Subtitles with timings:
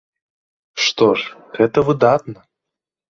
[0.87, 2.39] Што ж, гэта выдатна.